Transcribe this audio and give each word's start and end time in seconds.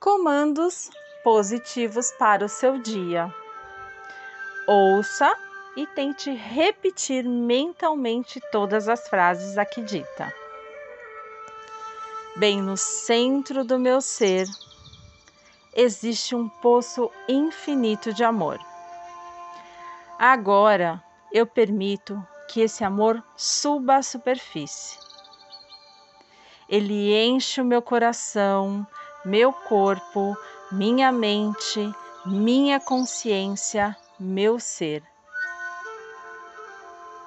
Comandos 0.00 0.90
positivos 1.24 2.12
para 2.12 2.44
o 2.44 2.48
seu 2.48 2.78
dia. 2.78 3.34
Ouça 4.64 5.36
e 5.76 5.88
tente 5.88 6.30
repetir 6.30 7.24
mentalmente 7.24 8.40
todas 8.52 8.88
as 8.88 9.08
frases 9.08 9.58
aqui 9.58 9.82
dita. 9.82 10.32
Bem 12.36 12.62
no 12.62 12.76
centro 12.76 13.64
do 13.64 13.76
meu 13.76 14.00
ser 14.00 14.46
existe 15.74 16.32
um 16.36 16.48
poço 16.48 17.10
infinito 17.28 18.14
de 18.14 18.22
amor. 18.22 18.60
Agora 20.16 21.02
eu 21.32 21.44
permito 21.44 22.24
que 22.48 22.60
esse 22.60 22.84
amor 22.84 23.20
suba 23.36 23.96
à 23.96 24.02
superfície. 24.02 24.96
Ele 26.68 27.16
enche 27.16 27.60
o 27.60 27.64
meu 27.64 27.82
coração, 27.82 28.86
meu 29.28 29.52
corpo, 29.52 30.34
minha 30.72 31.12
mente, 31.12 31.94
minha 32.24 32.80
consciência, 32.80 33.94
meu 34.18 34.58
ser. 34.58 35.02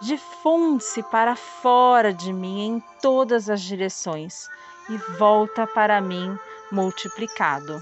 Difunde-se 0.01 1.03
para 1.03 1.35
fora 1.35 2.11
de 2.11 2.33
mim 2.33 2.61
em 2.61 2.79
todas 3.03 3.51
as 3.51 3.61
direções 3.61 4.49
e 4.89 4.97
volta 5.19 5.67
para 5.67 6.01
mim 6.01 6.35
multiplicado. 6.71 7.79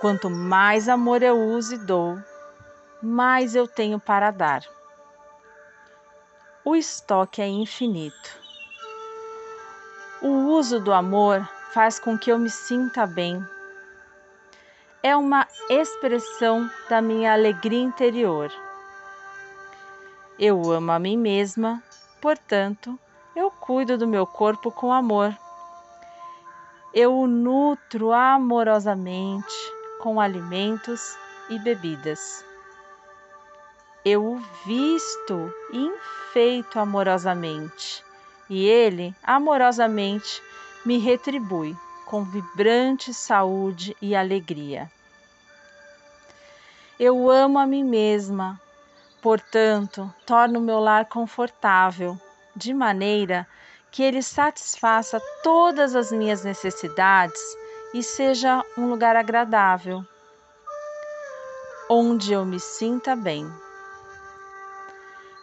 Quanto 0.00 0.30
mais 0.30 0.88
amor 0.88 1.24
eu 1.24 1.36
uso 1.36 1.74
e 1.74 1.78
dou, 1.78 2.16
mais 3.02 3.56
eu 3.56 3.66
tenho 3.66 3.98
para 3.98 4.30
dar. 4.30 4.62
O 6.64 6.76
estoque 6.76 7.42
é 7.42 7.48
infinito. 7.48 8.38
O 10.22 10.28
uso 10.56 10.78
do 10.78 10.92
amor 10.92 11.55
faz 11.76 11.98
com 11.98 12.16
que 12.16 12.32
eu 12.32 12.38
me 12.38 12.48
sinta 12.48 13.06
bem. 13.06 13.46
É 15.02 15.14
uma 15.14 15.46
expressão 15.68 16.70
da 16.88 17.02
minha 17.02 17.34
alegria 17.34 17.82
interior. 17.82 18.50
Eu 20.38 20.72
amo 20.72 20.92
a 20.92 20.98
mim 20.98 21.18
mesma, 21.18 21.82
portanto, 22.18 22.98
eu 23.36 23.50
cuido 23.50 23.98
do 23.98 24.06
meu 24.06 24.26
corpo 24.26 24.70
com 24.70 24.90
amor. 24.90 25.36
Eu 26.94 27.14
o 27.14 27.26
nutro 27.26 28.10
amorosamente 28.10 29.54
com 30.00 30.18
alimentos 30.18 31.14
e 31.50 31.58
bebidas. 31.58 32.42
Eu 34.02 34.24
o 34.24 34.38
visto 34.64 35.52
e 35.74 35.88
enfeito 35.88 36.80
amorosamente, 36.80 38.02
e 38.48 38.64
ele 38.64 39.14
amorosamente 39.22 40.42
me 40.86 40.98
retribui 40.98 41.76
com 42.06 42.22
vibrante 42.22 43.12
saúde 43.12 43.96
e 44.00 44.14
alegria. 44.14 44.88
Eu 46.96 47.28
amo 47.28 47.58
a 47.58 47.66
mim 47.66 47.82
mesma, 47.82 48.60
portanto, 49.20 50.14
torno 50.24 50.60
meu 50.60 50.78
lar 50.78 51.06
confortável, 51.06 52.16
de 52.54 52.72
maneira 52.72 53.48
que 53.90 54.00
ele 54.00 54.22
satisfaça 54.22 55.20
todas 55.42 55.96
as 55.96 56.12
minhas 56.12 56.44
necessidades 56.44 57.40
e 57.92 58.00
seja 58.00 58.64
um 58.78 58.88
lugar 58.88 59.16
agradável, 59.16 60.04
onde 61.90 62.32
eu 62.32 62.44
me 62.44 62.60
sinta 62.60 63.16
bem. 63.16 63.44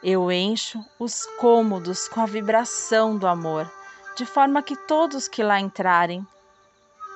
Eu 0.01 0.31
encho 0.31 0.83
os 0.97 1.25
cômodos 1.37 2.07
com 2.07 2.21
a 2.21 2.25
vibração 2.25 3.17
do 3.17 3.27
amor, 3.27 3.69
de 4.15 4.25
forma 4.25 4.61
que 4.61 4.75
todos 4.75 5.27
que 5.27 5.43
lá 5.43 5.59
entrarem, 5.59 6.25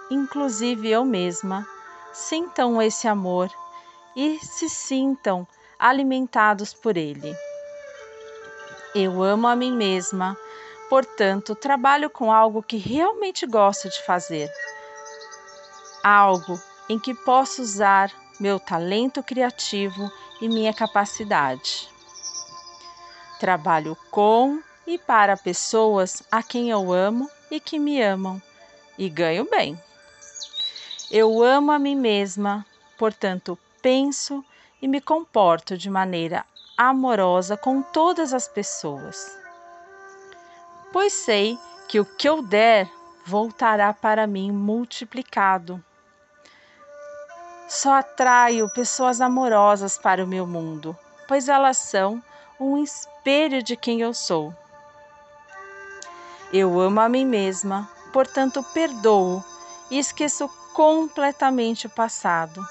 inclusive 0.10 0.90
eu 0.90 1.06
mesma, 1.06 1.68
sintam 2.12 2.82
esse 2.82 3.08
amor 3.08 3.50
e 4.16 4.40
se 4.40 4.68
sintam 4.70 5.48
alimentados 5.78 6.74
por 6.74 6.98
ele. 6.98 7.36
Eu 8.96 9.22
amo 9.22 9.48
a 9.48 9.56
mim 9.56 9.72
mesma, 9.72 10.36
portanto, 10.90 11.54
trabalho 11.54 12.10
com 12.10 12.32
algo 12.32 12.64
que 12.64 12.78
realmente 12.78 13.46
gosto 13.46 13.90
de 13.90 14.04
fazer 14.04 14.50
algo 16.04 16.60
em 16.90 16.98
que 16.98 17.14
posso 17.14 17.62
usar 17.62 18.12
meu 18.40 18.60
talento 18.60 19.22
criativo 19.22 20.12
e 20.40 20.48
minha 20.48 20.74
capacidade. 20.74 21.90
Trabalho 23.40 23.98
com 24.10 24.62
e 24.88 24.98
para 24.98 25.36
pessoas 25.36 26.24
a 26.32 26.42
quem 26.42 26.70
eu 26.70 26.94
amo 26.94 27.30
e 27.52 27.60
que 27.60 27.78
me 27.78 28.02
amam 28.02 28.42
e 28.98 29.10
ganho 29.10 29.48
bem. 29.50 29.78
Eu 31.12 31.44
amo 31.44 31.72
a 31.72 31.78
mim 31.78 31.96
mesma, 31.96 32.66
portanto, 32.98 33.60
penso 33.82 34.44
e 34.82 34.88
me 34.88 35.02
comporto 35.02 35.78
de 35.78 35.90
maneira 35.90 36.46
amorosa 36.78 37.58
com 37.58 37.82
todas 37.82 38.34
as 38.34 38.48
pessoas. 38.48 39.38
Pois 40.94 41.12
sei 41.12 41.60
que 41.90 42.00
o 42.00 42.06
que 42.06 42.28
eu 42.28 42.42
der 42.42 42.90
voltará 43.26 43.94
para 43.94 44.26
mim 44.26 44.52
multiplicado. 44.52 45.84
Só 47.68 47.96
atraio 47.96 48.70
pessoas 48.70 49.20
amorosas 49.20 49.98
para 49.98 50.24
o 50.24 50.28
meu 50.28 50.48
mundo, 50.48 50.98
pois 51.28 51.50
elas 51.50 51.76
são 51.76 52.24
um 52.58 52.82
espelho 52.82 53.62
de 53.62 53.76
quem 53.76 54.00
eu 54.00 54.14
sou. 54.14 54.54
Eu 56.54 56.80
amo 56.80 57.02
a 57.02 57.10
mim 57.10 57.26
mesma, 57.26 57.90
portanto 58.14 58.64
perdoo 58.74 59.44
e 59.92 60.00
esqueço 60.00 60.50
completamente 60.74 61.88
o 61.88 61.90
passado 61.90 62.66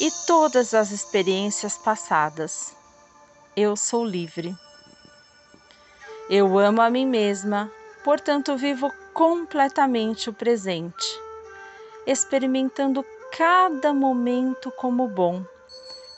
e 0.00 0.10
todas 0.26 0.72
as 0.72 0.90
experiências 0.90 1.76
passadas. 1.76 2.74
Eu 3.54 3.76
sou 3.76 4.02
livre. 4.02 4.56
Eu 6.30 6.58
amo 6.58 6.80
a 6.80 6.88
mim 6.88 7.06
mesma, 7.06 7.70
portanto 8.02 8.56
vivo 8.56 8.90
completamente 9.12 10.30
o 10.30 10.32
presente, 10.32 11.20
experimentando 12.06 13.04
cada 13.36 13.92
momento 13.92 14.70
como 14.70 15.06
bom 15.06 15.44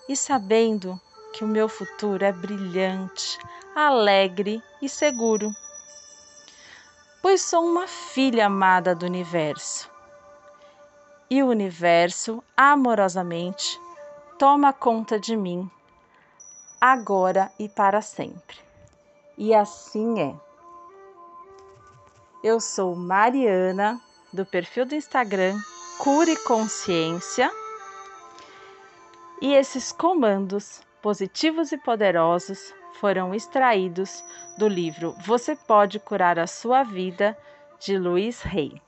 e 0.08 0.14
sabendo 0.14 1.00
que 1.32 1.42
o 1.42 1.48
meu 1.48 1.68
futuro 1.68 2.24
é 2.24 2.30
brilhante, 2.30 3.36
alegre 3.74 4.62
e 4.80 4.88
seguro. 4.88 5.50
Pois 7.22 7.42
sou 7.42 7.64
uma 7.64 7.86
filha 7.86 8.46
amada 8.46 8.94
do 8.94 9.04
universo. 9.04 9.90
E 11.28 11.42
o 11.42 11.48
universo, 11.48 12.42
amorosamente, 12.56 13.78
toma 14.38 14.72
conta 14.72 15.20
de 15.20 15.36
mim, 15.36 15.70
agora 16.80 17.52
e 17.58 17.68
para 17.68 18.00
sempre. 18.00 18.56
E 19.36 19.54
assim 19.54 20.18
é. 20.18 20.34
Eu 22.42 22.58
sou 22.58 22.96
Mariana, 22.96 24.00
do 24.32 24.46
perfil 24.46 24.86
do 24.86 24.94
Instagram 24.94 25.60
Cure 25.98 26.36
Consciência. 26.44 27.52
E 29.42 29.52
esses 29.52 29.92
comandos 29.92 30.80
positivos 31.02 31.72
e 31.72 31.78
poderosos 31.78 32.74
foram 33.00 33.34
extraídos 33.34 34.24
do 34.58 34.68
livro 34.68 35.14
Você 35.24 35.56
Pode 35.56 35.98
Curar 35.98 36.38
a 36.38 36.46
Sua 36.46 36.82
Vida, 36.82 37.36
de 37.78 37.96
Luiz 37.96 38.42
Rey. 38.42 38.80